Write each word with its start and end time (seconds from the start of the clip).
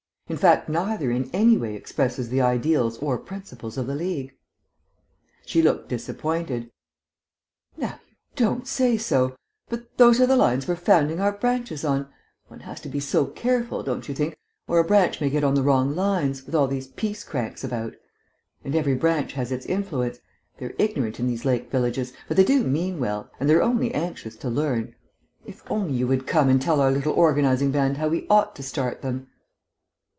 In 0.29 0.37
fact, 0.37 0.69
neither 0.69 1.11
in 1.11 1.29
any 1.33 1.57
way 1.57 1.75
expresses 1.75 2.29
the 2.29 2.39
ideals 2.39 2.97
or 2.99 3.17
principles 3.17 3.77
of 3.77 3.85
the 3.85 3.95
League." 3.95 4.37
She 5.45 5.61
looked 5.61 5.89
disappointed. 5.89 6.71
"Now, 7.75 7.95
you 8.07 8.15
don't 8.37 8.65
say 8.65 8.95
so! 8.97 9.35
But 9.67 9.97
those 9.97 10.21
are 10.21 10.25
the 10.25 10.37
lines 10.37 10.69
we're 10.69 10.77
founding 10.77 11.19
our 11.19 11.33
branches 11.33 11.83
on. 11.83 12.07
One 12.47 12.61
has 12.61 12.79
to 12.79 12.87
be 12.87 13.01
so 13.01 13.25
careful, 13.25 13.83
don't 13.83 14.07
you 14.07 14.15
think, 14.15 14.37
or 14.69 14.79
a 14.79 14.85
branch 14.85 15.19
may 15.19 15.29
get 15.29 15.43
on 15.43 15.53
the 15.53 15.63
wrong 15.63 15.97
lines, 15.97 16.45
with 16.45 16.55
all 16.55 16.67
these 16.69 16.87
peace 16.87 17.25
cranks 17.25 17.61
about. 17.65 17.95
And 18.63 18.73
every 18.73 18.95
branch 18.95 19.33
has 19.33 19.51
its 19.51 19.65
influence. 19.65 20.19
They're 20.59 20.75
ignorant 20.79 21.19
in 21.19 21.27
these 21.27 21.43
lake 21.43 21.69
villages, 21.69 22.13
but 22.29 22.37
they 22.37 22.45
do 22.45 22.63
mean 22.63 23.01
well, 23.01 23.29
and 23.37 23.49
they're 23.49 23.61
only 23.61 23.93
anxious 23.93 24.37
to 24.37 24.49
learn. 24.49 24.95
If 25.45 25.69
only 25.69 25.91
you 25.95 26.07
would 26.07 26.25
come 26.25 26.47
and 26.47 26.61
tell 26.61 26.79
our 26.79 26.89
little 26.89 27.11
organising 27.11 27.71
band 27.71 27.97
how 27.97 28.07
we 28.07 28.27
ought 28.29 28.55
to 28.55 28.63
start 28.63 29.01
them!" 29.01 29.27